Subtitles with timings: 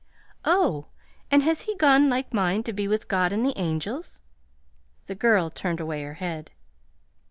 [0.45, 0.87] "Oh,
[1.29, 4.23] and has he gone like mine to be with God and the angels?"
[5.05, 6.49] The girl turned away her head.